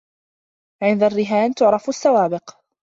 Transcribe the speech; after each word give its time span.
عند 0.83 1.03
الرهان 1.03 1.53
تعرف 1.53 1.89
السوابق 1.89 2.59